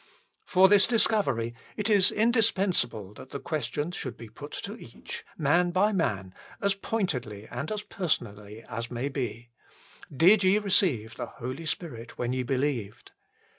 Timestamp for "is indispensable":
1.87-3.13